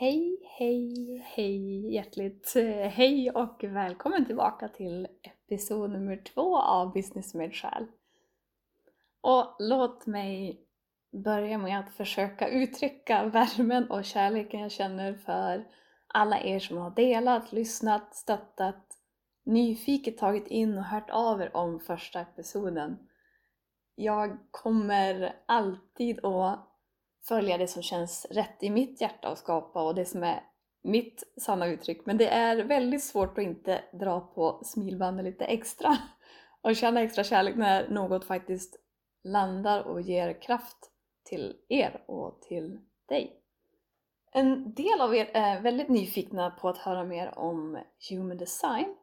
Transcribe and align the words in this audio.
Hej, 0.00 0.38
hej, 0.58 1.22
hej, 1.24 1.94
hjärtligt 1.94 2.56
eh, 2.56 2.88
hej 2.88 3.30
och 3.30 3.64
välkommen 3.64 4.26
tillbaka 4.26 4.68
till 4.68 5.08
episod 5.22 5.90
nummer 5.90 6.16
två 6.16 6.58
av 6.58 6.92
Business 6.92 7.34
med 7.34 7.54
själ. 7.54 7.86
Och 9.20 9.56
låt 9.58 10.06
mig 10.06 10.60
börja 11.12 11.58
med 11.58 11.80
att 11.80 11.92
försöka 11.92 12.48
uttrycka 12.48 13.24
värmen 13.24 13.90
och 13.90 14.04
kärleken 14.04 14.60
jag 14.60 14.72
känner 14.72 15.14
för 15.14 15.68
alla 16.06 16.40
er 16.40 16.58
som 16.58 16.76
har 16.76 16.90
delat, 16.90 17.52
lyssnat, 17.52 18.14
stöttat, 18.14 18.86
nyfiket 19.44 20.18
tagit 20.18 20.46
in 20.46 20.78
och 20.78 20.84
hört 20.84 21.10
av 21.10 21.42
er 21.42 21.56
om 21.56 21.80
första 21.80 22.20
episoden. 22.20 22.98
Jag 23.94 24.38
kommer 24.50 25.36
alltid 25.46 26.24
att 26.24 26.69
följa 27.28 27.58
det 27.58 27.66
som 27.66 27.82
känns 27.82 28.26
rätt 28.30 28.62
i 28.62 28.70
mitt 28.70 29.00
hjärta 29.00 29.30
och 29.30 29.38
skapa 29.38 29.82
och 29.82 29.94
det 29.94 30.04
som 30.04 30.22
är 30.22 30.42
mitt 30.82 31.22
sanna 31.40 31.66
uttryck. 31.66 32.06
Men 32.06 32.16
det 32.16 32.28
är 32.28 32.64
väldigt 32.64 33.04
svårt 33.04 33.38
att 33.38 33.44
inte 33.44 33.84
dra 33.92 34.20
på 34.20 34.60
smilbanden 34.64 35.24
lite 35.24 35.44
extra 35.44 35.96
och 36.62 36.76
känna 36.76 37.00
extra 37.00 37.24
kärlek 37.24 37.56
när 37.56 37.88
något 37.88 38.24
faktiskt 38.24 38.76
landar 39.24 39.82
och 39.82 40.00
ger 40.00 40.42
kraft 40.42 40.90
till 41.24 41.56
er 41.68 42.04
och 42.06 42.42
till 42.42 42.80
dig. 43.08 43.36
En 44.32 44.74
del 44.74 45.00
av 45.00 45.14
er 45.14 45.30
är 45.34 45.60
väldigt 45.60 45.88
nyfikna 45.88 46.50
på 46.50 46.68
att 46.68 46.78
höra 46.78 47.04
mer 47.04 47.38
om 47.38 47.78
Human 48.10 48.36
Design 48.36 48.96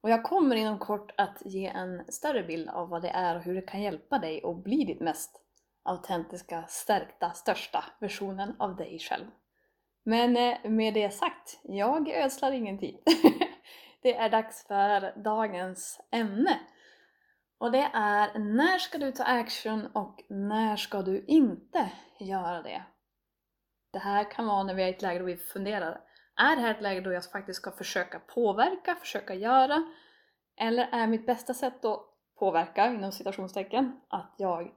och 0.00 0.10
jag 0.10 0.24
kommer 0.24 0.56
inom 0.56 0.78
kort 0.78 1.12
att 1.16 1.42
ge 1.44 1.66
en 1.66 2.02
större 2.08 2.42
bild 2.42 2.68
av 2.68 2.88
vad 2.88 3.02
det 3.02 3.08
är 3.08 3.36
och 3.36 3.42
hur 3.42 3.54
det 3.54 3.62
kan 3.62 3.82
hjälpa 3.82 4.18
dig 4.18 4.40
att 4.44 4.64
bli 4.64 4.84
ditt 4.84 5.00
mest 5.00 5.41
autentiska, 5.82 6.64
stärkta, 6.68 7.30
största 7.30 7.84
versionen 8.00 8.56
av 8.58 8.76
dig 8.76 8.98
själv. 8.98 9.26
Men 10.04 10.36
eh, 10.36 10.70
med 10.70 10.94
det 10.94 11.10
sagt, 11.10 11.60
jag 11.62 12.08
ödslar 12.08 12.52
ingen 12.52 12.78
tid. 12.78 12.98
det 14.02 14.16
är 14.16 14.30
dags 14.30 14.66
för 14.66 15.22
dagens 15.22 16.00
ämne. 16.10 16.60
Och 17.58 17.72
det 17.72 17.90
är 17.92 18.38
när 18.38 18.78
ska 18.78 18.98
du 18.98 19.12
ta 19.12 19.24
action 19.24 19.86
och 19.86 20.24
när 20.28 20.76
ska 20.76 21.02
du 21.02 21.24
inte 21.26 21.90
göra 22.20 22.62
det? 22.62 22.82
Det 23.92 23.98
här 23.98 24.30
kan 24.30 24.46
vara 24.46 24.62
när 24.62 24.74
vi 24.74 24.82
är 24.82 24.86
i 24.86 24.90
ett 24.90 25.02
läge 25.02 25.18
då 25.18 25.24
vi 25.24 25.36
funderar. 25.36 26.00
Är 26.36 26.56
det 26.56 26.62
här 26.62 26.70
ett 26.70 26.82
läge 26.82 27.00
då 27.00 27.12
jag 27.12 27.24
faktiskt 27.24 27.60
ska 27.60 27.70
försöka 27.70 28.18
påverka, 28.18 28.94
försöka 28.94 29.34
göra? 29.34 29.82
Eller 30.56 30.88
är 30.92 31.06
mitt 31.06 31.26
bästa 31.26 31.54
sätt 31.54 31.84
att 31.84 32.00
påverka, 32.38 32.86
inom 32.86 33.12
citationstecken, 33.12 34.00
att 34.08 34.34
jag 34.38 34.70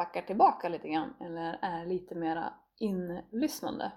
backar 0.00 0.22
tillbaka 0.22 0.68
lite 0.68 0.88
grann 0.88 1.14
eller 1.20 1.58
är 1.62 1.86
lite 1.86 2.14
mera 2.14 2.54
inlyssnande. 2.78 3.92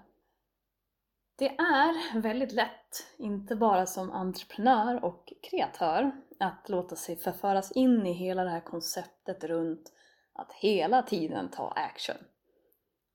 Det 1.38 1.48
är 1.48 2.20
väldigt 2.20 2.52
lätt, 2.52 3.06
inte 3.18 3.56
bara 3.56 3.86
som 3.86 4.12
entreprenör 4.12 5.04
och 5.04 5.32
kreatör, 5.50 6.12
att 6.40 6.68
låta 6.68 6.96
sig 6.96 7.16
förföras 7.16 7.72
in 7.72 8.06
i 8.06 8.12
hela 8.12 8.44
det 8.44 8.50
här 8.50 8.60
konceptet 8.60 9.44
runt 9.44 9.92
att 10.34 10.52
hela 10.52 11.02
tiden 11.02 11.50
ta 11.50 11.68
action. 11.68 12.16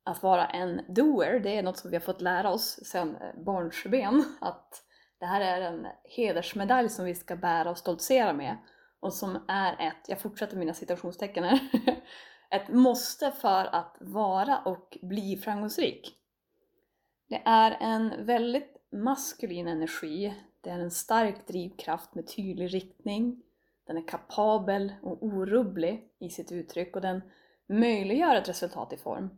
Att 0.05 0.23
vara 0.23 0.47
en 0.47 0.81
doer, 0.87 1.39
det 1.39 1.57
är 1.57 1.63
något 1.63 1.77
som 1.77 1.89
vi 1.91 1.95
har 1.95 2.01
fått 2.01 2.21
lära 2.21 2.51
oss 2.51 2.79
sedan 2.85 3.15
eh, 3.15 3.43
barnsben, 3.45 4.23
att 4.41 4.83
det 5.19 5.25
här 5.25 5.41
är 5.41 5.61
en 5.61 5.87
hedersmedalj 6.03 6.89
som 6.89 7.05
vi 7.05 7.15
ska 7.15 7.35
bära 7.35 7.69
och 7.69 7.77
stoltsera 7.77 8.33
med 8.33 8.57
och 8.99 9.13
som 9.13 9.45
är 9.47 9.87
ett, 9.87 10.05
jag 10.07 10.19
fortsätter 10.19 10.57
mina 10.57 10.73
citationstecken 10.73 11.43
här, 11.43 11.59
ett 12.49 12.69
måste 12.69 13.31
för 13.31 13.75
att 13.75 13.97
vara 13.99 14.59
och 14.59 14.97
bli 15.01 15.37
framgångsrik. 15.37 16.15
Det 17.29 17.41
är 17.45 17.77
en 17.79 18.25
väldigt 18.25 18.77
maskulin 18.91 19.67
energi. 19.67 20.33
Det 20.61 20.69
är 20.69 20.79
en 20.79 20.91
stark 20.91 21.47
drivkraft 21.47 22.15
med 22.15 22.27
tydlig 22.27 22.73
riktning. 22.73 23.43
Den 23.87 23.97
är 23.97 24.07
kapabel 24.07 24.93
och 25.01 25.23
orubblig 25.23 26.11
i 26.19 26.29
sitt 26.29 26.51
uttryck 26.51 26.95
och 26.95 27.01
den 27.01 27.21
möjliggör 27.67 28.35
ett 28.35 28.49
resultat 28.49 28.93
i 28.93 28.97
form. 28.97 29.29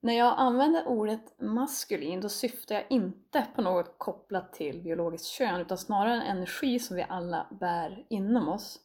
När 0.00 0.14
jag 0.14 0.34
använder 0.36 0.88
ordet 0.88 1.40
maskulin 1.40 2.20
då 2.20 2.28
syftar 2.28 2.74
jag 2.74 2.84
inte 2.90 3.46
på 3.54 3.62
något 3.62 3.94
kopplat 3.98 4.52
till 4.52 4.82
biologiskt 4.82 5.26
kön 5.26 5.60
utan 5.60 5.78
snarare 5.78 6.14
en 6.14 6.36
energi 6.36 6.78
som 6.78 6.96
vi 6.96 7.06
alla 7.08 7.46
bär 7.60 8.06
inom 8.08 8.48
oss. 8.48 8.80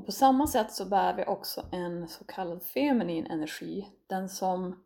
Och 0.00 0.06
på 0.06 0.12
samma 0.12 0.46
sätt 0.46 0.72
så 0.72 0.84
bär 0.84 1.14
vi 1.14 1.24
också 1.24 1.66
en 1.72 2.08
så 2.08 2.24
kallad 2.24 2.62
feminin 2.62 3.26
energi, 3.26 3.88
den 4.06 4.28
som 4.28 4.84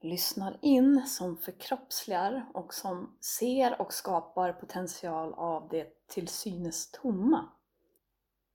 lyssnar 0.00 0.58
in, 0.62 1.06
som 1.06 1.36
förkroppsligar 1.36 2.50
och 2.54 2.74
som 2.74 3.16
ser 3.20 3.80
och 3.80 3.92
skapar 3.92 4.52
potential 4.52 5.34
av 5.34 5.68
det 5.68 6.06
till 6.06 6.28
synes 6.28 6.90
tomma. 6.90 7.48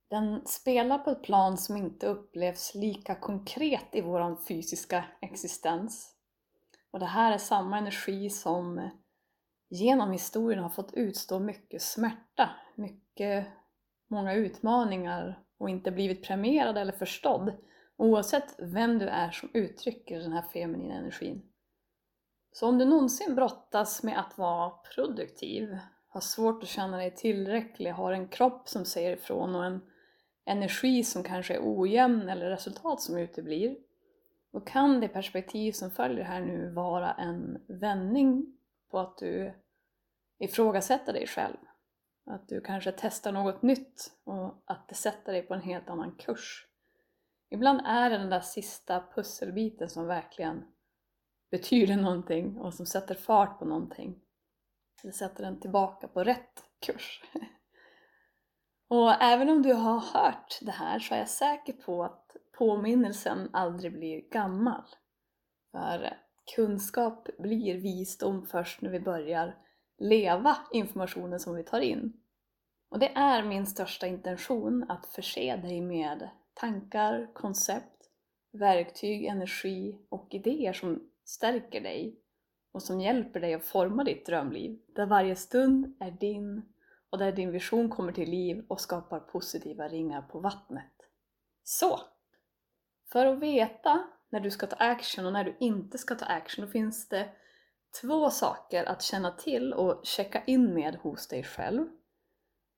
Den 0.09 0.45
spelar 0.45 0.97
på 0.97 1.09
ett 1.09 1.23
plan 1.23 1.57
som 1.57 1.77
inte 1.77 2.07
upplevs 2.07 2.75
lika 2.75 3.16
konkret 3.16 3.88
i 3.91 4.01
vår 4.01 4.45
fysiska 4.47 5.06
existens. 5.21 6.16
Och 6.91 7.00
det 7.00 7.06
här 7.06 7.31
är 7.31 7.38
samma 7.38 7.77
energi 7.77 8.29
som 8.29 8.89
genom 9.69 10.11
historien 10.11 10.63
har 10.63 10.69
fått 10.69 10.94
utstå 10.94 11.39
mycket 11.39 11.81
smärta, 11.81 12.50
mycket 12.75 13.47
många 14.09 14.33
utmaningar 14.33 15.43
och 15.57 15.69
inte 15.69 15.91
blivit 15.91 16.23
premierad 16.23 16.77
eller 16.77 16.93
förstådd 16.93 17.53
oavsett 17.97 18.55
vem 18.57 18.99
du 18.99 19.07
är 19.07 19.31
som 19.31 19.49
uttrycker 19.53 20.19
den 20.19 20.31
här 20.31 20.41
feminina 20.41 20.95
energin. 20.95 21.41
Så 22.51 22.67
om 22.67 22.77
du 22.77 22.85
någonsin 22.85 23.35
brottas 23.35 24.03
med 24.03 24.19
att 24.19 24.37
vara 24.37 24.69
produktiv, 24.69 25.77
har 26.07 26.21
svårt 26.21 26.63
att 26.63 26.69
känna 26.69 26.97
dig 26.97 27.15
tillräcklig, 27.15 27.91
har 27.91 28.13
en 28.13 28.27
kropp 28.27 28.69
som 28.69 28.85
säger 28.85 29.13
ifrån 29.13 29.55
och 29.55 29.65
en 29.65 29.81
energi 30.45 31.03
som 31.03 31.23
kanske 31.23 31.53
är 31.53 31.61
ojämn 31.63 32.29
eller 32.29 32.49
resultat 32.49 33.01
som 33.01 33.17
uteblir, 33.17 33.77
då 34.51 34.59
kan 34.59 35.00
det 35.00 35.07
perspektiv 35.07 35.71
som 35.71 35.91
följer 35.91 36.23
här 36.23 36.39
nu 36.39 36.71
vara 36.71 37.13
en 37.13 37.63
vändning 37.67 38.57
på 38.91 39.00
att 39.00 39.17
du 39.17 39.53
ifrågasätter 40.39 41.13
dig 41.13 41.27
själv. 41.27 41.57
Att 42.29 42.47
du 42.47 42.61
kanske 42.61 42.91
testar 42.91 43.31
något 43.31 43.61
nytt 43.61 44.11
och 44.23 44.63
att 44.65 44.89
det 44.89 44.95
sätter 44.95 45.31
dig 45.31 45.41
på 45.41 45.53
en 45.53 45.61
helt 45.61 45.89
annan 45.89 46.11
kurs. 46.11 46.67
Ibland 47.49 47.81
är 47.85 48.09
det 48.09 48.17
den 48.17 48.29
där 48.29 48.39
sista 48.39 49.03
pusselbiten 49.15 49.89
som 49.89 50.07
verkligen 50.07 50.65
betyder 51.51 51.95
någonting 51.95 52.57
och 52.57 52.73
som 52.73 52.85
sätter 52.85 53.15
fart 53.15 53.59
på 53.59 53.65
någonting. 53.65 54.19
Det 55.03 55.11
sätter 55.11 55.43
den 55.43 55.59
tillbaka 55.59 56.07
på 56.07 56.23
rätt 56.23 56.63
kurs. 56.85 57.23
Och 58.87 59.21
även 59.21 59.49
om 59.49 59.61
du 59.61 59.73
har 59.73 59.99
hört 59.99 60.59
det 60.61 60.71
här 60.71 60.99
så 60.99 61.13
är 61.13 61.19
jag 61.19 61.29
säker 61.29 61.73
på 61.73 62.03
att 62.03 62.35
påminnelsen 62.57 63.49
aldrig 63.53 63.93
blir 63.93 64.29
gammal. 64.29 64.83
För 65.71 66.17
kunskap 66.55 67.27
blir 67.39 67.75
visdom 67.75 68.45
först 68.45 68.81
när 68.81 68.89
vi 68.89 68.99
börjar 68.99 69.57
leva 69.97 70.57
informationen 70.71 71.39
som 71.39 71.55
vi 71.55 71.63
tar 71.63 71.79
in. 71.79 72.13
Och 72.89 73.00
det 73.00 73.12
är 73.15 73.44
min 73.44 73.65
största 73.65 74.07
intention 74.07 74.86
att 74.89 75.06
förse 75.06 75.56
dig 75.56 75.81
med 75.81 76.30
tankar, 76.53 77.33
koncept, 77.33 78.09
verktyg, 78.51 79.25
energi 79.25 80.00
och 80.09 80.27
idéer 80.31 80.74
som 80.74 81.09
stärker 81.25 81.81
dig 81.81 82.19
och 82.71 82.83
som 82.83 83.01
hjälper 83.01 83.39
dig 83.39 83.53
att 83.53 83.65
forma 83.65 84.03
ditt 84.03 84.25
drömliv, 84.25 84.80
där 84.95 85.06
varje 85.06 85.36
stund 85.36 85.97
är 86.00 86.12
din 86.12 86.65
och 87.09 87.18
där 87.18 87.31
din 87.31 87.51
vision 87.51 87.89
kommer 87.89 88.12
till 88.12 88.30
liv 88.30 88.65
och 88.68 88.81
skapar 88.81 89.19
positiva 89.19 89.88
ringar 89.88 90.21
på 90.21 90.39
vattnet. 90.39 90.94
Så! 91.63 92.00
För 93.12 93.25
att 93.25 93.39
veta 93.39 94.07
när 94.30 94.39
du 94.39 94.51
ska 94.51 94.68
ta 94.68 94.75
action 94.75 95.25
och 95.25 95.33
när 95.33 95.44
du 95.44 95.56
inte 95.59 95.97
ska 95.97 96.15
ta 96.15 96.25
action, 96.25 96.65
då 96.65 96.71
finns 96.71 97.09
det 97.09 97.30
två 98.01 98.30
saker 98.30 98.86
att 98.86 99.01
känna 99.01 99.31
till 99.31 99.74
och 99.74 100.06
checka 100.06 100.44
in 100.44 100.74
med 100.74 100.95
hos 100.95 101.27
dig 101.27 101.44
själv. 101.44 101.88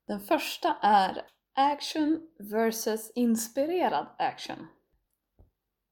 Den 0.07 0.19
första 0.19 0.75
är 0.81 1.25
action 1.53 2.21
versus 2.39 3.11
inspirerad 3.15 4.07
action. 4.17 4.67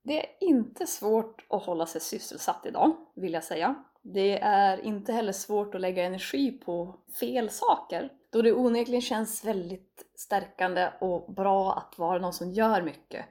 Det 0.03 0.19
är 0.19 0.43
inte 0.43 0.87
svårt 0.87 1.45
att 1.49 1.63
hålla 1.65 1.85
sig 1.85 2.01
sysselsatt 2.01 2.65
idag, 2.65 2.95
vill 3.15 3.33
jag 3.33 3.43
säga. 3.43 3.75
Det 4.01 4.39
är 4.39 4.77
inte 4.85 5.13
heller 5.13 5.31
svårt 5.31 5.75
att 5.75 5.81
lägga 5.81 6.03
energi 6.03 6.51
på 6.51 6.99
fel 7.19 7.49
saker, 7.49 8.11
då 8.31 8.41
det 8.41 8.53
onekligen 8.53 9.01
känns 9.01 9.45
väldigt 9.45 10.05
stärkande 10.15 10.89
och 10.99 11.33
bra 11.33 11.73
att 11.73 11.99
vara 11.99 12.19
någon 12.19 12.33
som 12.33 12.51
gör 12.51 12.81
mycket. 12.81 13.25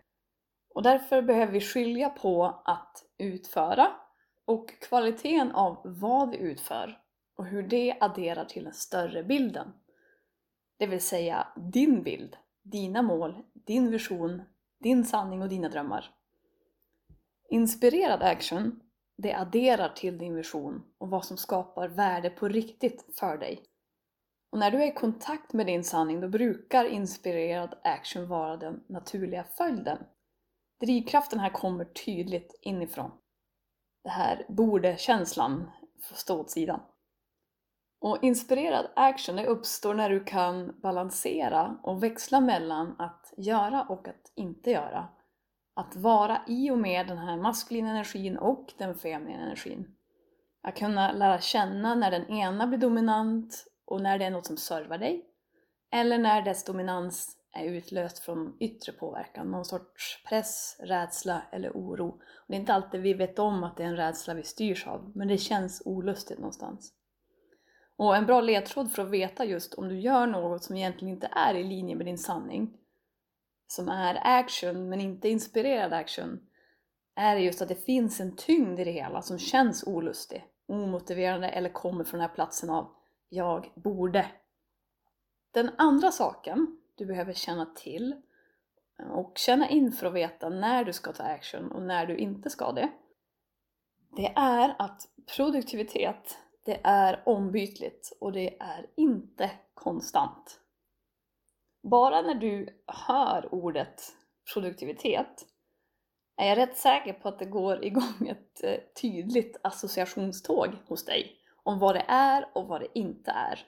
Och 0.75 0.82
därför 0.82 1.22
behöver 1.22 1.52
vi 1.52 1.60
skilja 1.60 2.10
på 2.10 2.62
att 2.64 3.04
utföra 3.19 3.90
och 4.44 4.80
kvaliteten 4.80 5.52
av 5.52 5.80
vad 5.84 6.30
vi 6.30 6.36
utför 6.36 6.98
och 7.36 7.46
hur 7.46 7.62
det 7.62 7.96
adderar 8.00 8.44
till 8.44 8.64
den 8.64 8.75
större 8.75 9.22
bilden. 9.22 9.72
Det 10.78 10.86
vill 10.86 11.02
säga 11.02 11.46
din 11.56 12.02
bild, 12.02 12.36
dina 12.62 13.02
mål, 13.02 13.42
din 13.52 13.90
vision, 13.90 14.42
din 14.80 15.04
sanning 15.04 15.42
och 15.42 15.48
dina 15.48 15.69
drömmar. 15.69 16.14
Inspirerad 17.48 18.22
action, 18.22 18.80
det 19.16 19.34
adderar 19.34 19.88
till 19.88 20.19
din 20.19 20.34
vision 20.34 20.82
och 20.98 21.10
vad 21.10 21.25
som 21.25 21.36
skapar 21.36 21.88
värde 21.88 22.30
på 22.30 22.48
riktigt 22.48 23.19
för 23.19 23.38
dig. 23.38 23.62
Och 24.50 24.58
när 24.58 24.70
du 24.70 24.82
är 24.82 24.86
i 24.86 24.94
kontakt 24.94 25.52
med 25.52 25.66
din 25.66 25.84
sanning, 25.84 26.20
då 26.20 26.28
brukar 26.28 26.84
inspirerad 26.84 27.75
action 27.82 28.28
vara 28.28 28.56
den 28.56 28.84
naturliga 28.86 29.44
följden. 29.44 29.98
Drivkraften 30.80 31.38
här 31.38 31.50
kommer 31.50 31.84
tydligt 31.84 32.58
inifrån. 32.62 33.10
Det 34.04 34.10
här 34.10 34.46
borde-känslan 34.48 35.70
får 36.02 36.16
stå 36.16 36.40
åt 36.40 36.50
sidan. 36.50 36.80
Och 38.00 38.19
inspirerad 38.23 38.91
action 38.97 39.37
det 39.37 39.47
uppstår 39.47 39.95
när 39.95 40.11
du 40.11 40.25
kan 40.25 40.81
balansera 40.83 41.79
och 41.83 42.03
växla 42.03 42.41
mellan 42.41 42.97
att 42.99 43.33
göra 43.37 43.83
och 43.83 44.09
att 44.09 44.33
inte 44.35 44.71
göra. 44.71 45.09
Att 45.75 45.97
vara 45.97 46.43
i 46.47 46.71
och 46.71 46.79
med 46.79 47.06
den 47.06 47.19
här 47.19 47.37
maskulina 47.37 47.91
energin 47.91 48.39
och 48.39 48.73
den 48.79 48.95
feminina 48.95 49.43
energin. 49.43 49.95
Att 50.62 50.77
kunna 50.77 51.12
lära 51.12 51.41
känna 51.41 51.95
när 51.95 52.11
den 52.11 52.31
ena 52.31 52.67
blir 52.67 52.79
dominant 52.79 53.65
och 53.87 54.03
när 54.03 54.19
det 54.19 54.25
är 54.25 54.31
något 54.31 54.47
som 54.47 54.56
servar 54.56 54.99
dig. 54.99 55.25
Eller 55.93 56.19
när 56.19 56.43
dess 56.43 56.65
dominans 56.65 57.37
är 57.53 57.65
utlöst 57.65 58.19
från 58.19 58.56
yttre 58.61 58.93
påverkan, 58.93 59.50
någon 59.50 59.65
sorts 59.65 60.25
press, 60.29 60.77
rädsla 60.81 61.43
eller 61.53 61.71
oro. 61.71 62.09
Och 62.09 62.45
det 62.49 62.55
är 62.55 62.61
inte 62.61 62.75
alltid 62.75 63.00
vi 63.00 63.15
vet 63.15 63.39
om 63.39 63.65
att 63.65 63.77
det 63.77 63.83
är 63.83 63.89
en 63.89 63.97
rädsla 63.97 64.35
vi 64.35 64.43
styrs 64.43 64.87
av, 64.87 65.12
men 65.15 65.29
det 65.29 65.39
känns 65.39 65.83
olustigt 65.85 66.39
någonstans. 66.39 66.93
Och 67.99 68.17
en 68.17 68.27
bra 68.27 68.41
ledtråd 68.41 68.93
för 68.93 69.03
att 69.03 69.11
veta 69.11 69.45
just 69.45 69.75
om 69.75 69.89
du 69.89 70.00
gör 70.00 70.27
något 70.27 70.65
som 70.65 70.77
egentligen 70.77 71.15
inte 71.15 71.31
är 71.33 71.55
i 71.55 71.65
linje 71.65 71.97
med 71.97 72.06
din 72.06 72.19
sanning, 72.19 72.77
som 73.67 73.89
är 73.89 74.21
action 74.25 74.89
men 74.89 75.00
inte 75.00 75.29
inspirerad 75.29 75.93
action, 75.93 76.41
är 77.15 77.37
just 77.37 77.62
att 77.62 77.69
det 77.69 77.85
finns 77.85 78.21
en 78.21 78.37
tyngd 78.37 78.81
i 78.81 78.85
det 78.85 78.91
hela 78.91 79.23
som 79.23 79.39
känns 79.39 79.85
olustig, 79.87 80.47
omotiverande 80.67 81.49
eller 81.49 81.71
kommer 81.71 82.05
från 82.05 82.21
den 82.21 82.29
här 82.29 82.35
platsen 82.35 82.71
av 82.71 82.95
jag 83.29 83.73
borde. 83.75 84.27
Den 85.50 85.71
andra 85.79 86.11
saken 86.11 86.81
du 86.95 87.06
behöver 87.06 87.33
känna 87.33 87.67
till 87.67 88.23
och 89.11 89.39
känna 89.39 89.69
in 89.69 89.93
för 89.93 90.06
att 90.06 90.15
veta 90.15 90.49
när 90.49 90.85
du 90.85 90.93
ska 90.93 91.12
ta 91.12 91.23
action 91.23 91.73
och 91.73 91.83
när 91.83 92.06
du 92.06 92.17
inte 92.17 92.50
ska 92.50 92.73
det, 92.73 92.89
det 94.17 94.33
är 94.37 94.77
att 94.79 95.09
produktivitet 95.37 96.39
det 96.64 96.81
är 96.84 97.22
ombytligt 97.26 98.16
och 98.20 98.32
det 98.32 98.60
är 98.60 98.87
inte 98.96 99.50
konstant. 99.75 100.60
Bara 101.82 102.22
när 102.22 102.34
du 102.34 102.82
hör 102.87 103.55
ordet 103.55 104.02
produktivitet 104.55 105.46
är 106.37 106.49
jag 106.49 106.58
rätt 106.58 106.76
säker 106.76 107.12
på 107.12 107.28
att 107.28 107.38
det 107.38 107.44
går 107.44 107.84
igång 107.84 108.28
ett 108.28 108.64
eh, 108.64 109.00
tydligt 109.02 109.60
associationståg 109.62 110.69
hos 110.87 111.05
dig 111.05 111.37
om 111.62 111.78
vad 111.78 111.94
det 111.94 112.05
är 112.08 112.49
och 112.55 112.69
vad 112.69 112.81
det 112.81 112.99
inte 112.99 113.31
är. 113.31 113.66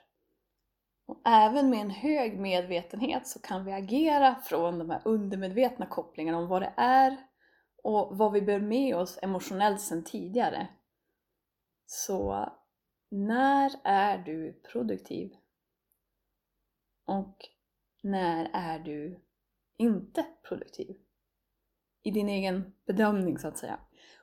Och 1.07 1.21
även 1.25 1.69
med 1.69 1.79
en 1.79 1.89
hög 1.89 2.39
medvetenhet 2.39 3.27
så 3.27 3.39
kan 3.39 3.65
vi 3.65 3.71
agera 3.71 4.35
från 4.35 4.79
de 4.79 4.89
här 4.89 5.01
undermedvetna 5.05 5.85
kopplingarna 5.85 6.37
om 6.37 6.47
vad 6.47 6.61
det 6.61 6.73
är 6.77 7.17
och 7.83 8.17
vad 8.17 8.31
vi 8.31 8.41
bär 8.41 8.59
med 8.59 8.95
oss 8.95 9.19
emotionellt 9.21 9.81
sedan 9.81 10.03
tidigare. 10.03 10.67
Så 11.85 12.49
när 13.11 13.71
är 13.83 14.17
du 14.17 14.53
produktiv? 14.53 15.35
Och 17.05 17.37
när 18.03 18.49
är 18.53 18.79
du 18.79 19.19
inte 19.77 20.25
produktiv? 20.47 20.97
I 22.03 22.11
din 22.11 22.29
egen 22.29 22.73
bedömning 22.85 23.37
så 23.37 23.47
att 23.47 23.57
säga. 23.57 23.79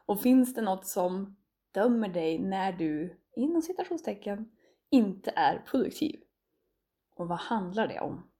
Och 0.06 0.23
finns 0.23 0.55
det 0.55 0.62
något 0.62 0.87
som 0.87 1.37
dömer 1.73 2.08
dig 2.08 2.38
när 2.38 2.73
du, 2.73 3.20
inom 3.37 3.62
citationstecken, 3.62 4.52
inte 4.90 5.32
är 5.37 5.58
produktiv? 5.58 6.20
Och 7.14 7.29
vad 7.29 7.38
handlar 7.38 7.88
det 7.88 8.00
om? 8.00 8.31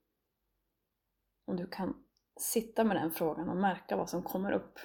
Och 1.45 1.57
du 1.57 1.67
kan 1.67 2.05
sitta 2.37 2.85
med 2.85 2.97
den 2.97 3.11
frågan 3.11 3.49
och 3.49 3.57
märka 3.57 3.97
vad 3.97 4.11
som 4.11 4.23
kommer 4.23 4.53
upp. 4.53 4.79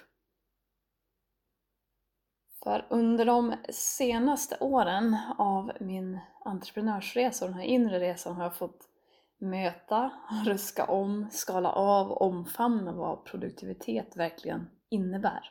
För 2.64 2.88
under 2.90 3.26
de 3.26 3.54
senaste 3.70 4.58
åren 4.60 5.18
av 5.38 5.72
min 5.80 6.20
entreprenörsresa 6.46 7.46
och 7.46 7.52
den 7.52 7.60
här 7.60 7.68
inre 7.68 8.00
resan 8.00 8.36
har 8.36 8.44
jag 8.44 8.56
fått 8.56 8.90
möta, 9.38 10.12
ruska 10.46 10.86
om, 10.86 11.28
skala 11.32 11.72
av 11.72 12.12
omfamna 12.12 12.92
vad 12.92 13.26
produktivitet 13.26 14.18
verkligen 14.18 14.70
innebär. 14.90 15.50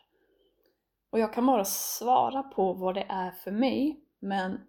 Och 1.11 1.19
jag 1.19 1.33
kan 1.33 1.47
bara 1.47 1.65
svara 1.65 2.43
på 2.43 2.73
vad 2.73 2.95
det 2.95 3.07
är 3.09 3.31
för 3.31 3.51
mig, 3.51 4.01
men 4.21 4.61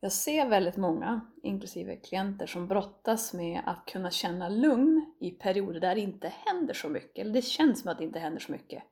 jag 0.00 0.12
ser 0.12 0.48
väldigt 0.48 0.76
många, 0.76 1.20
inklusive 1.42 1.96
klienter, 1.96 2.46
som 2.46 2.68
brottas 2.68 3.32
med 3.32 3.62
att 3.66 3.86
kunna 3.86 4.10
känna 4.10 4.48
lugn 4.48 5.14
i 5.20 5.30
perioder 5.30 5.80
där 5.80 5.94
det 5.94 6.00
inte 6.00 6.32
händer 6.46 6.74
så 6.74 6.88
mycket, 6.88 7.18
eller 7.18 7.32
det 7.32 7.42
känns 7.42 7.80
som 7.80 7.90
att 7.90 7.98
det 7.98 8.04
inte 8.04 8.18
händer 8.18 8.40
så 8.40 8.52
mycket. 8.52 8.82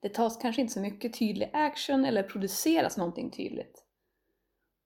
Det 0.00 0.08
tas 0.08 0.36
kanske 0.36 0.60
inte 0.62 0.72
så 0.72 0.80
mycket 0.80 1.18
tydlig 1.18 1.50
action 1.52 2.04
eller 2.04 2.22
produceras 2.22 2.96
någonting 2.96 3.30
tydligt. 3.30 3.84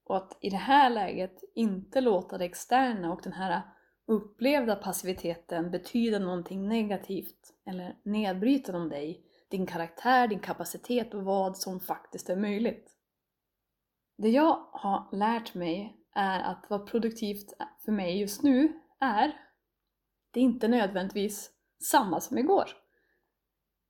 Och 0.04 0.16
att 0.16 0.38
i 0.40 0.50
det 0.50 0.56
här 0.56 0.90
läget 0.90 1.44
inte 1.54 2.00
låta 2.00 2.38
det 2.38 2.44
externa 2.44 3.12
och 3.12 3.20
den 3.22 3.32
här 3.32 3.62
upplevda 4.06 4.76
passiviteten 4.76 5.70
betyda 5.70 6.18
någonting 6.18 6.68
negativt 6.68 7.54
eller 7.66 7.96
nedbrytande 8.02 8.80
om 8.80 8.88
dig, 8.88 9.24
din 9.48 9.66
karaktär, 9.66 10.28
din 10.28 10.38
kapacitet 10.38 11.14
och 11.14 11.24
vad 11.24 11.56
som 11.56 11.80
faktiskt 11.80 12.30
är 12.30 12.36
möjligt. 12.36 12.90
Det 14.16 14.28
jag 14.28 14.68
har 14.72 15.08
lärt 15.16 15.54
mig 15.54 15.96
är 16.14 16.40
att 16.40 16.66
vad 16.68 16.86
produktivt 16.86 17.52
för 17.84 17.92
mig 17.92 18.20
just 18.20 18.42
nu 18.42 18.80
är, 19.00 19.32
det 20.30 20.40
är 20.40 20.44
inte 20.44 20.68
nödvändigtvis 20.68 21.50
samma 21.90 22.20
som 22.20 22.38
igår. 22.38 22.83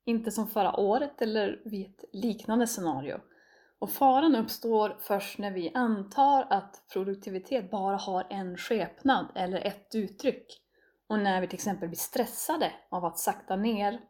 Inte 0.04 0.30
som 0.30 0.48
förra 0.48 0.80
året 0.80 1.22
eller 1.22 1.62
vid 1.64 1.86
ett 1.86 2.04
liknande 2.12 2.66
scenario. 2.66 3.20
Och 3.78 3.90
faran 3.90 4.36
uppstår 4.36 4.96
först 5.00 5.38
när 5.38 5.50
vi 5.50 5.70
antar 5.74 6.46
att 6.50 6.82
produktivitet 6.92 7.70
bara 7.70 7.96
har 7.96 8.26
en 8.30 8.56
skepnad 8.56 9.26
eller 9.34 9.66
ett 9.66 9.94
uttryck. 9.94 10.60
Och 11.06 11.18
när 11.18 11.40
vi 11.40 11.46
till 11.46 11.54
exempel 11.54 11.88
blir 11.88 11.98
stressade 11.98 12.72
av 12.88 13.04
att 13.04 13.18
sakta 13.18 13.56
ner, 13.56 14.00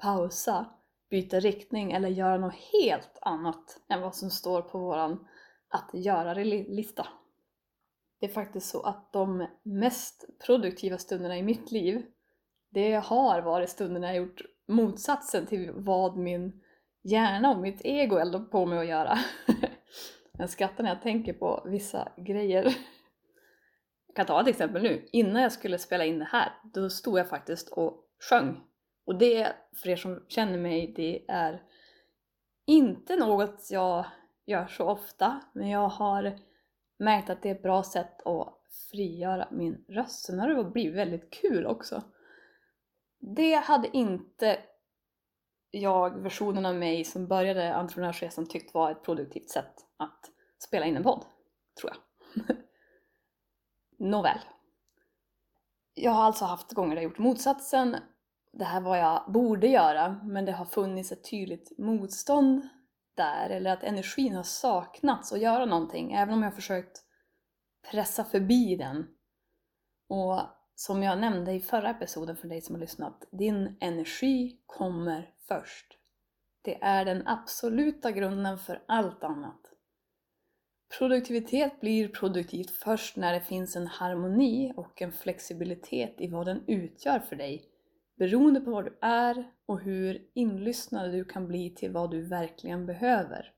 pausa, 0.00 0.66
byta 1.10 1.40
riktning 1.40 1.92
eller 1.92 2.08
göra 2.08 2.38
något 2.38 2.54
helt 2.72 3.18
annat 3.20 3.80
än 3.88 4.00
vad 4.00 4.14
som 4.14 4.30
står 4.30 4.62
på 4.62 4.78
våran 4.78 5.28
att 5.68 5.90
göra-lista. 5.92 7.06
Det 8.20 8.26
är 8.26 8.32
faktiskt 8.32 8.70
så 8.70 8.82
att 8.82 9.12
de 9.12 9.46
mest 9.62 10.24
produktiva 10.46 10.98
stunderna 10.98 11.38
i 11.38 11.42
mitt 11.42 11.70
liv, 11.70 12.06
det 12.68 12.94
har 12.94 13.40
varit 13.40 13.70
stunderna 13.70 14.06
jag 14.06 14.16
gjort 14.16 14.42
motsatsen 14.70 15.46
till 15.46 15.70
vad 15.74 16.16
min 16.16 16.62
hjärna 17.02 17.50
och 17.50 17.58
mitt 17.58 17.80
ego 17.84 18.16
eldar 18.16 18.40
på 18.40 18.66
mig 18.66 18.78
att 18.78 18.86
göra. 18.86 19.18
jag 20.38 20.50
skrattar 20.50 20.84
när 20.84 20.90
jag 20.90 21.02
tänker 21.02 21.32
på 21.32 21.62
vissa 21.66 22.12
grejer. 22.16 22.64
Jag 24.06 24.16
kan 24.16 24.26
ta 24.26 24.40
ett 24.40 24.48
exempel 24.48 24.82
nu. 24.82 25.08
Innan 25.12 25.42
jag 25.42 25.52
skulle 25.52 25.78
spela 25.78 26.04
in 26.04 26.18
det 26.18 26.28
här, 26.32 26.52
då 26.74 26.90
stod 26.90 27.18
jag 27.18 27.28
faktiskt 27.28 27.68
och 27.68 28.04
sjöng. 28.30 28.60
Och 29.04 29.18
det, 29.18 29.52
för 29.76 29.88
er 29.88 29.96
som 29.96 30.24
känner 30.28 30.58
mig, 30.58 30.92
det 30.96 31.24
är 31.28 31.62
inte 32.66 33.16
något 33.16 33.68
jag 33.70 34.04
gör 34.46 34.66
så 34.66 34.84
ofta, 34.84 35.40
men 35.52 35.68
jag 35.68 35.88
har 35.88 36.38
märkt 36.98 37.30
att 37.30 37.42
det 37.42 37.50
är 37.50 37.54
ett 37.54 37.62
bra 37.62 37.82
sätt 37.82 38.26
att 38.26 38.56
frigöra 38.90 39.48
min 39.50 39.84
röst. 39.88 40.24
Sen 40.24 40.38
har 40.38 40.48
det 40.48 40.64
blivit 40.64 40.96
väldigt 40.96 41.30
kul 41.30 41.66
också. 41.66 42.02
Det 43.36 43.54
hade 43.54 43.96
inte 43.96 44.58
jag, 45.70 46.22
versionen 46.22 46.66
av 46.66 46.74
mig 46.74 47.04
som 47.04 47.26
började 47.26 47.74
entreprenörsresan, 47.74 48.46
tyckt 48.46 48.74
var 48.74 48.90
ett 48.90 49.02
produktivt 49.02 49.50
sätt 49.50 49.74
att 49.96 50.30
spela 50.58 50.86
in 50.86 50.96
en 50.96 51.02
podd, 51.02 51.24
tror 51.80 51.92
jag. 51.92 52.56
Nåväl. 54.08 54.38
Jag 55.94 56.12
har 56.12 56.22
alltså 56.22 56.44
haft 56.44 56.72
gånger 56.72 56.94
där 56.94 57.02
jag 57.02 57.10
gjort 57.10 57.18
motsatsen. 57.18 57.96
Det 58.52 58.64
här 58.64 58.80
var 58.80 58.96
jag 58.96 59.32
borde 59.32 59.66
göra, 59.66 60.20
men 60.24 60.44
det 60.44 60.52
har 60.52 60.64
funnits 60.64 61.12
ett 61.12 61.30
tydligt 61.30 61.78
motstånd 61.78 62.68
där, 63.16 63.50
eller 63.50 63.72
att 63.72 63.82
energin 63.82 64.34
har 64.34 64.42
saknats 64.42 65.32
att 65.32 65.40
göra 65.40 65.64
någonting, 65.64 66.12
även 66.12 66.34
om 66.34 66.42
jag 66.42 66.50
har 66.50 66.56
försökt 66.56 67.04
pressa 67.90 68.24
förbi 68.24 68.76
den. 68.76 69.06
Och 70.08 70.40
som 70.80 71.02
jag 71.02 71.18
nämnde 71.18 71.52
i 71.52 71.60
förra 71.60 71.90
episoden 71.90 72.36
för 72.36 72.48
dig 72.48 72.60
som 72.60 72.74
har 72.74 72.80
lyssnat, 72.80 73.28
din 73.30 73.76
energi 73.80 74.56
kommer 74.66 75.30
först. 75.48 75.98
Det 76.62 76.82
är 76.82 77.04
den 77.04 77.26
absoluta 77.26 78.10
grunden 78.10 78.58
för 78.58 78.82
allt 78.88 79.24
annat. 79.24 79.60
Produktivitet 80.98 81.80
blir 81.80 82.08
produktivt 82.08 82.70
först 82.70 83.16
när 83.16 83.32
det 83.32 83.40
finns 83.40 83.76
en 83.76 83.86
harmoni 83.86 84.72
och 84.76 85.02
en 85.02 85.12
flexibilitet 85.12 86.14
i 86.18 86.28
vad 86.28 86.46
den 86.46 86.64
utgör 86.66 87.18
för 87.18 87.36
dig 87.36 87.64
beroende 88.16 88.60
på 88.60 88.70
var 88.70 88.82
du 88.82 88.98
är 89.00 89.50
och 89.66 89.80
hur 89.80 90.28
inlyssnad 90.34 91.12
du 91.12 91.24
kan 91.24 91.48
bli 91.48 91.70
till 91.70 91.92
vad 91.92 92.10
du 92.10 92.22
verkligen 92.22 92.86
behöver. 92.86 93.52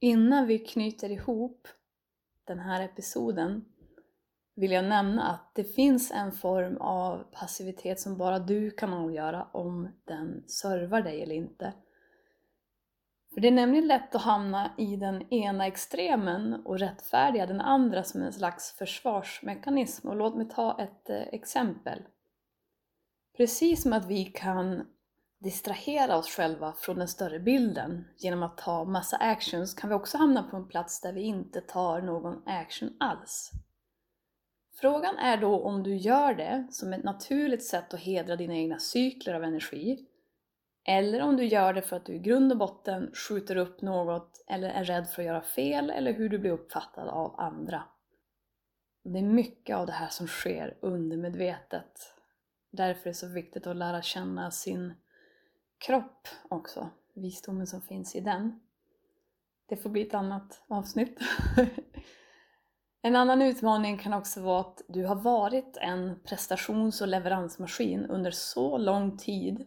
Innan 0.00 0.46
vi 0.46 0.58
knyter 0.58 1.10
ihop 1.10 1.68
den 2.44 2.58
här 2.58 2.84
episoden 2.84 3.64
vill 4.56 4.70
jag 4.70 4.84
nämna 4.84 5.30
att 5.30 5.54
det 5.54 5.64
finns 5.64 6.10
en 6.10 6.32
form 6.32 6.76
av 6.76 7.24
passivitet 7.32 8.00
som 8.00 8.16
bara 8.16 8.38
du 8.38 8.70
kan 8.70 8.92
avgöra 8.94 9.48
om 9.52 9.88
den 10.04 10.44
servar 10.48 11.02
dig 11.02 11.22
eller 11.22 11.34
inte. 11.34 11.72
För 13.34 13.40
det 13.40 13.48
är 13.48 13.52
nämligen 13.52 13.86
lätt 13.86 14.14
att 14.14 14.22
hamna 14.22 14.70
i 14.78 14.96
den 14.96 15.32
ena 15.32 15.66
extremen 15.66 16.62
och 16.64 16.78
rättfärdiga 16.78 17.46
den 17.46 17.60
andra 17.60 18.02
som 18.02 18.22
en 18.22 18.32
slags 18.32 18.72
försvarsmekanism. 18.72 20.08
Och 20.08 20.16
låt 20.16 20.36
mig 20.36 20.48
ta 20.48 20.80
ett 20.80 21.10
eh, 21.10 21.16
exempel. 21.16 22.02
Precis 23.36 23.82
som 23.82 23.92
att 23.92 24.06
vi 24.06 24.24
kan 24.24 24.86
distrahera 25.38 26.16
oss 26.16 26.28
själva 26.28 26.72
från 26.72 26.98
den 26.98 27.08
större 27.08 27.40
bilden 27.40 28.04
genom 28.18 28.42
att 28.42 28.58
ta 28.58 28.84
massa 28.84 29.16
actions 29.16 29.74
kan 29.74 29.90
vi 29.90 29.96
också 29.96 30.18
hamna 30.18 30.42
på 30.42 30.56
en 30.56 30.68
plats 30.68 31.00
där 31.00 31.12
vi 31.12 31.22
inte 31.22 31.60
tar 31.60 32.00
någon 32.00 32.42
action 32.46 32.96
alls. 33.00 33.52
Frågan 34.80 35.18
är 35.18 35.36
då 35.36 35.60
om 35.60 35.82
du 35.82 35.96
gör 35.96 36.34
det 36.34 36.66
som 36.70 36.92
ett 36.92 37.04
naturligt 37.04 37.64
sätt 37.64 37.94
att 37.94 38.00
hedra 38.00 38.36
dina 38.36 38.54
egna 38.54 38.78
cykler 38.78 39.34
av 39.34 39.44
energi 39.44 40.06
eller 40.88 41.22
om 41.22 41.36
du 41.36 41.44
gör 41.44 41.72
det 41.72 41.82
för 41.82 41.96
att 41.96 42.04
du 42.04 42.14
i 42.14 42.18
grund 42.18 42.52
och 42.52 42.58
botten 42.58 43.10
skjuter 43.14 43.56
upp 43.56 43.82
något 43.82 44.44
eller 44.46 44.68
är 44.68 44.84
rädd 44.84 45.08
för 45.08 45.22
att 45.22 45.26
göra 45.26 45.42
fel 45.42 45.90
eller 45.90 46.12
hur 46.12 46.28
du 46.28 46.38
blir 46.38 46.50
uppfattad 46.50 47.08
av 47.08 47.40
andra. 47.40 47.82
Det 49.02 49.18
är 49.18 49.22
mycket 49.22 49.76
av 49.76 49.86
det 49.86 49.92
här 49.92 50.08
som 50.08 50.26
sker 50.26 50.76
undermedvetet. 50.80 52.14
Därför 52.70 53.00
är 53.00 53.12
det 53.12 53.14
så 53.14 53.28
viktigt 53.28 53.66
att 53.66 53.76
lära 53.76 54.02
känna 54.02 54.50
sin 54.50 54.94
kropp 55.78 56.28
också, 56.48 56.90
visdomen 57.14 57.66
som 57.66 57.82
finns 57.82 58.16
i 58.16 58.20
den. 58.20 58.60
Det 59.66 59.76
får 59.76 59.90
bli 59.90 60.02
ett 60.02 60.14
annat 60.14 60.64
avsnitt. 60.68 61.18
en 63.06 63.16
annan 63.16 63.42
utmaning 63.42 63.98
kan 63.98 64.12
också 64.12 64.40
vara 64.40 64.60
att 64.60 64.82
du 64.88 65.04
har 65.04 65.14
varit 65.14 65.76
en 65.76 66.20
prestations 66.24 67.00
och 67.00 67.08
leveransmaskin 67.08 68.06
under 68.06 68.30
så 68.30 68.78
lång 68.78 69.18
tid 69.18 69.66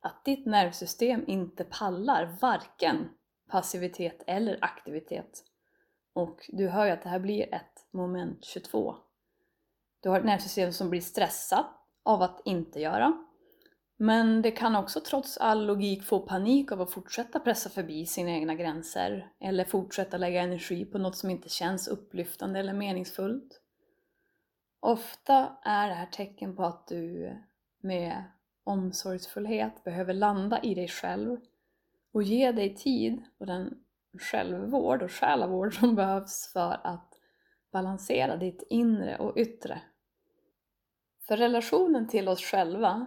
att 0.00 0.24
ditt 0.24 0.46
nervsystem 0.46 1.24
inte 1.26 1.64
pallar 1.64 2.36
varken 2.40 3.08
passivitet 3.50 4.22
eller 4.26 4.58
aktivitet. 4.60 5.44
Och 6.12 6.50
du 6.52 6.68
hör 6.68 6.86
ju 6.86 6.90
att 6.90 7.02
det 7.02 7.08
här 7.08 7.18
blir 7.18 7.54
ett 7.54 7.86
moment 7.90 8.44
22. 8.44 8.94
Du 10.00 10.08
har 10.08 10.18
ett 10.18 10.24
nervsystem 10.24 10.72
som 10.72 10.90
blir 10.90 11.00
stressat 11.00 11.66
av 12.02 12.22
att 12.22 12.40
inte 12.44 12.80
göra. 12.80 13.24
Men 14.00 14.42
det 14.42 14.50
kan 14.50 14.76
också 14.76 15.00
trots 15.00 15.38
all 15.38 15.66
logik 15.66 16.04
få 16.04 16.20
panik 16.20 16.72
av 16.72 16.80
att 16.80 16.90
fortsätta 16.90 17.40
pressa 17.40 17.70
förbi 17.70 18.06
sina 18.06 18.30
egna 18.30 18.54
gränser 18.54 19.32
eller 19.40 19.64
fortsätta 19.64 20.16
lägga 20.18 20.42
energi 20.42 20.84
på 20.84 20.98
något 20.98 21.16
som 21.16 21.30
inte 21.30 21.48
känns 21.48 21.88
upplyftande 21.88 22.60
eller 22.60 22.72
meningsfullt. 22.72 23.60
Ofta 24.80 25.56
är 25.62 25.88
det 25.88 25.94
här 25.94 26.06
tecken 26.06 26.56
på 26.56 26.64
att 26.64 26.86
du 26.86 27.32
med 27.80 28.24
omsorgsfullhet 28.64 29.84
behöver 29.84 30.14
landa 30.14 30.62
i 30.62 30.74
dig 30.74 30.88
själv 30.88 31.40
och 32.12 32.22
ge 32.22 32.52
dig 32.52 32.74
tid 32.74 33.22
och 33.38 33.46
den 33.46 33.84
självvård 34.18 35.02
och 35.02 35.12
själavård 35.12 35.74
som 35.74 35.94
behövs 35.94 36.52
för 36.52 36.80
att 36.84 37.14
balansera 37.72 38.36
ditt 38.36 38.62
inre 38.70 39.16
och 39.16 39.36
yttre. 39.36 39.80
För 41.26 41.36
relationen 41.36 42.08
till 42.08 42.28
oss 42.28 42.42
själva, 42.42 43.06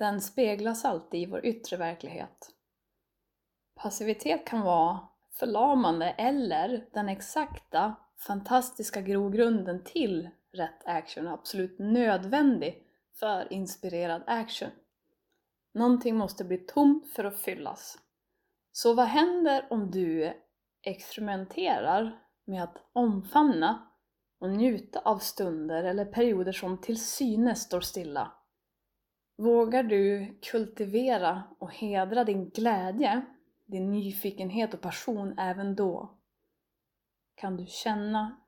den 0.00 0.20
speglas 0.20 0.84
alltid 0.84 1.20
i 1.20 1.26
vår 1.26 1.46
yttre 1.46 1.76
verklighet. 1.76 2.50
Passivitet 3.74 4.46
kan 4.46 4.60
vara 4.60 5.00
förlamande 5.32 6.06
eller 6.10 6.86
den 6.92 7.08
exakta, 7.08 7.94
fantastiska 8.26 9.00
grogrunden 9.00 9.84
till 9.84 10.30
rätt 10.52 10.86
action 10.86 11.26
och 11.26 11.32
absolut 11.32 11.78
nödvändig 11.78 12.82
för 13.14 13.52
inspirerad 13.52 14.22
action. 14.26 14.70
Någonting 15.74 16.16
måste 16.16 16.44
bli 16.44 16.58
tomt 16.58 17.12
för 17.12 17.24
att 17.24 17.40
fyllas. 17.40 17.98
Så 18.72 18.94
vad 18.94 19.06
händer 19.06 19.66
om 19.70 19.90
du 19.90 20.32
experimenterar 20.82 22.20
med 22.44 22.62
att 22.62 22.76
omfamna 22.92 23.88
och 24.38 24.50
njuta 24.50 25.00
av 25.00 25.18
stunder 25.18 25.84
eller 25.84 26.04
perioder 26.04 26.52
som 26.52 26.78
till 26.78 27.04
synes 27.04 27.62
står 27.62 27.80
stilla? 27.80 28.32
Vågar 29.40 29.82
du 29.82 30.34
kultivera 30.42 31.42
och 31.58 31.74
hedra 31.74 32.24
din 32.24 32.50
glädje, 32.50 33.22
din 33.66 33.90
nyfikenhet 33.90 34.74
och 34.74 34.80
passion 34.80 35.38
även 35.38 35.74
då? 35.74 36.18
Kan 37.34 37.56
du 37.56 37.66
känna 37.66 38.40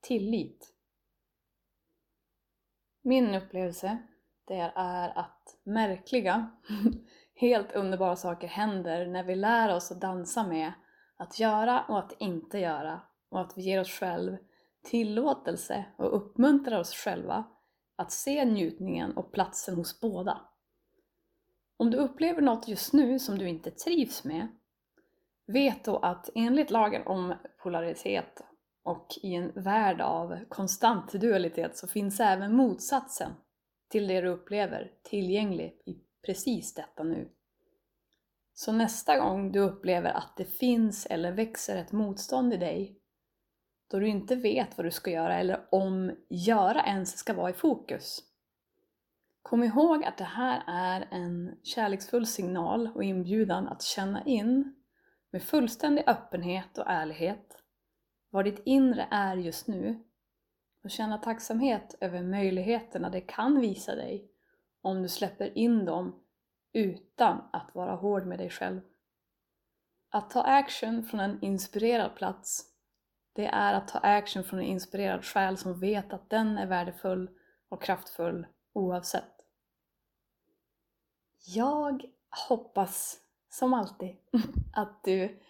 tillit? 0.00 0.74
Min 3.02 3.34
upplevelse 3.34 3.98
det 4.44 4.72
är 4.74 5.18
att 5.18 5.56
märkliga, 5.62 6.50
helt 7.34 7.72
underbara 7.72 8.16
saker 8.16 8.48
händer 8.48 9.06
när 9.06 9.24
vi 9.24 9.34
lär 9.34 9.76
oss 9.76 9.92
att 9.92 10.00
dansa 10.00 10.46
med 10.46 10.72
att 11.16 11.40
göra 11.40 11.84
och 11.88 11.98
att 11.98 12.12
inte 12.18 12.58
göra 12.58 13.00
och 13.28 13.40
att 13.40 13.58
vi 13.58 13.62
ger 13.62 13.80
oss 13.80 13.90
själva 13.90 14.38
tillåtelse 14.82 15.84
och 15.96 16.16
uppmuntrar 16.16 16.80
oss 16.80 16.94
själva 16.94 17.44
att 17.96 18.12
se 18.12 18.44
njutningen 18.44 19.16
och 19.16 19.32
platsen 19.32 19.74
hos 19.74 20.00
båda. 20.00 20.40
Om 21.76 21.90
du 21.90 21.96
upplever 21.96 22.42
något 22.42 22.68
just 22.68 22.92
nu 22.92 23.18
som 23.18 23.38
du 23.38 23.48
inte 23.48 23.70
trivs 23.70 24.24
med, 24.24 24.48
vet 25.46 25.84
då 25.84 25.98
att 25.98 26.30
enligt 26.34 26.70
lagen 26.70 27.06
om 27.06 27.34
polaritet 27.62 28.40
och 28.82 29.06
i 29.22 29.34
en 29.34 29.52
värld 29.54 30.00
av 30.00 30.38
konstant 30.48 31.12
dualitet 31.12 31.76
så 31.76 31.88
finns 31.88 32.20
även 32.20 32.56
motsatsen 32.56 33.32
till 33.88 34.08
det 34.08 34.20
du 34.20 34.28
upplever 34.28 34.92
tillgänglig 35.02 35.82
i 35.86 35.96
precis 36.26 36.74
detta 36.74 37.02
nu. 37.02 37.28
Så 38.54 38.72
nästa 38.72 39.18
gång 39.18 39.52
du 39.52 39.60
upplever 39.60 40.10
att 40.10 40.36
det 40.36 40.44
finns 40.44 41.06
eller 41.06 41.32
växer 41.32 41.76
ett 41.76 41.92
motstånd 41.92 42.54
i 42.54 42.56
dig, 42.56 42.98
då 43.88 43.98
du 43.98 44.08
inte 44.08 44.36
vet 44.36 44.76
vad 44.76 44.86
du 44.86 44.90
ska 44.90 45.10
göra 45.10 45.38
eller 45.38 45.60
om 45.70 46.16
göra 46.28 46.82
ens 46.82 47.18
ska 47.18 47.32
vara 47.34 47.50
i 47.50 47.52
fokus. 47.52 48.22
Kom 49.42 49.64
ihåg 49.64 50.04
att 50.04 50.18
det 50.18 50.24
här 50.24 50.62
är 50.66 51.08
en 51.10 51.58
kärleksfull 51.62 52.26
signal 52.26 52.90
och 52.94 53.04
inbjudan 53.04 53.68
att 53.68 53.82
känna 53.82 54.24
in 54.24 54.74
med 55.30 55.42
fullständig 55.42 56.04
öppenhet 56.06 56.78
och 56.78 56.86
ärlighet 56.86 57.64
vad 58.34 58.44
ditt 58.44 58.62
inre 58.64 59.08
är 59.10 59.36
just 59.36 59.66
nu 59.68 60.04
och 60.84 60.90
känna 60.90 61.18
tacksamhet 61.18 61.94
över 62.00 62.22
möjligheterna 62.22 63.10
det 63.10 63.20
kan 63.20 63.60
visa 63.60 63.94
dig 63.94 64.30
om 64.80 65.02
du 65.02 65.08
släpper 65.08 65.58
in 65.58 65.84
dem 65.84 66.20
utan 66.72 67.42
att 67.52 67.74
vara 67.74 67.94
hård 67.94 68.26
med 68.26 68.38
dig 68.38 68.50
själv. 68.50 68.80
Att 70.10 70.30
ta 70.30 70.42
action 70.42 71.02
från 71.02 71.20
en 71.20 71.38
inspirerad 71.44 72.16
plats, 72.16 72.73
det 73.34 73.46
är 73.46 73.74
att 73.74 73.88
ta 73.88 73.98
action 73.98 74.44
från 74.44 74.58
en 74.58 74.64
inspirerad 74.64 75.24
själ 75.24 75.56
som 75.56 75.80
vet 75.80 76.12
att 76.12 76.30
den 76.30 76.58
är 76.58 76.66
värdefull 76.66 77.30
och 77.68 77.82
kraftfull 77.82 78.46
oavsett. 78.72 79.44
Jag 81.46 82.04
hoppas, 82.48 83.20
som 83.50 83.74
alltid, 83.74 84.16
att 84.74 85.04
du 85.04 85.40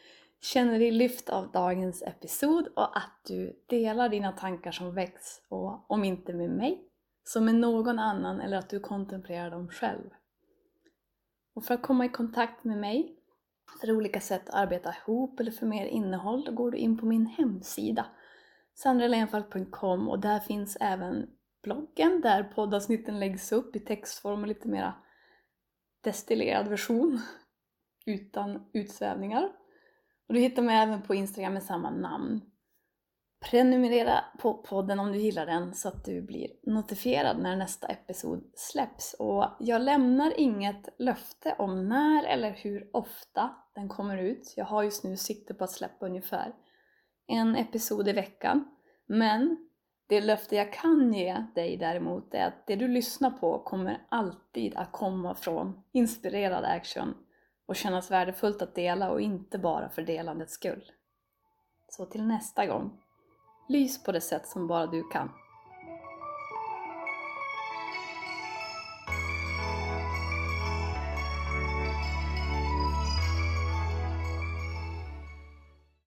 känner 0.40 0.78
dig 0.78 0.90
lyft 0.90 1.28
av 1.28 1.50
dagens 1.50 2.02
episod 2.02 2.68
och 2.74 2.96
att 2.96 3.20
du 3.26 3.62
delar 3.66 4.08
dina 4.08 4.32
tankar 4.32 4.72
som 4.72 4.94
väcks 4.94 5.40
och 5.48 5.90
om 5.90 6.04
inte 6.04 6.32
med 6.32 6.50
mig, 6.50 6.88
så 7.24 7.40
med 7.40 7.54
någon 7.54 7.98
annan 7.98 8.40
eller 8.40 8.56
att 8.56 8.70
du 8.70 8.80
kontemplerar 8.80 9.50
dem 9.50 9.68
själv. 9.68 10.10
Och 11.54 11.64
för 11.64 11.74
att 11.74 11.82
komma 11.82 12.04
i 12.04 12.08
kontakt 12.08 12.64
med 12.64 12.78
mig, 12.78 13.16
för 13.80 13.92
olika 13.92 14.20
sätt 14.20 14.48
att 14.48 14.54
arbeta 14.54 14.94
ihop 14.94 15.40
eller 15.40 15.50
för 15.50 15.66
mer 15.66 15.86
innehåll, 15.86 16.44
då 16.44 16.52
går 16.52 16.70
du 16.70 16.78
in 16.78 16.98
på 16.98 17.06
min 17.06 17.26
hemsida 17.26 18.06
sandralenfalk.com 18.74 20.08
och 20.08 20.18
där 20.18 20.40
finns 20.40 20.76
även 20.80 21.26
bloggen 21.62 22.20
där 22.20 22.42
poddavsnitten 22.42 23.20
läggs 23.20 23.52
upp 23.52 23.76
i 23.76 23.80
textform 23.80 24.42
och 24.42 24.48
lite 24.48 24.68
mera 24.68 24.94
destillerad 26.00 26.68
version 26.68 27.20
utan 28.06 28.70
utsvävningar. 28.72 29.52
Och 30.28 30.34
du 30.34 30.40
hittar 30.40 30.62
mig 30.62 30.76
även 30.76 31.02
på 31.02 31.14
Instagram 31.14 31.52
med 31.52 31.62
samma 31.62 31.90
namn. 31.90 32.40
Prenumerera 33.50 34.24
på 34.38 34.54
podden 34.54 35.00
om 35.00 35.12
du 35.12 35.18
gillar 35.18 35.46
den 35.46 35.74
så 35.74 35.88
att 35.88 36.04
du 36.04 36.22
blir 36.22 36.50
notifierad 36.62 37.38
när 37.38 37.56
nästa 37.56 37.86
episod 37.86 38.50
släpps. 38.54 39.14
Och 39.18 39.46
jag 39.60 39.82
lämnar 39.82 40.40
inget 40.40 40.88
löfte 40.98 41.54
om 41.58 41.88
när 41.88 42.24
eller 42.24 42.50
hur 42.50 42.90
ofta 42.92 43.50
den 43.74 43.88
kommer 43.88 44.18
ut. 44.18 44.54
Jag 44.56 44.64
har 44.64 44.82
just 44.82 45.04
nu 45.04 45.16
sikte 45.16 45.54
på 45.54 45.64
att 45.64 45.70
släppa 45.70 46.06
ungefär 46.06 46.54
en 47.26 47.56
episod 47.56 48.08
i 48.08 48.12
veckan. 48.12 48.76
Men 49.06 49.68
det 50.06 50.20
löfte 50.20 50.56
jag 50.56 50.72
kan 50.72 51.12
ge 51.12 51.44
dig 51.54 51.76
däremot 51.76 52.34
är 52.34 52.46
att 52.46 52.66
det 52.66 52.76
du 52.76 52.88
lyssnar 52.88 53.30
på 53.30 53.58
kommer 53.58 54.06
alltid 54.08 54.76
att 54.76 54.92
komma 54.92 55.34
från 55.34 55.82
inspirerad 55.92 56.64
action 56.64 57.14
och 57.66 57.76
kännas 57.76 58.10
värdefullt 58.10 58.62
att 58.62 58.74
dela 58.74 59.10
och 59.10 59.20
inte 59.20 59.58
bara 59.58 59.88
för 59.88 60.02
delandets 60.02 60.52
skull. 60.52 60.92
Så 61.88 62.06
till 62.06 62.26
nästa 62.26 62.66
gång, 62.66 63.00
lys 63.68 64.02
på 64.04 64.12
det 64.12 64.20
sätt 64.20 64.48
som 64.48 64.66
bara 64.66 64.86
du 64.86 65.02
kan. 65.02 65.30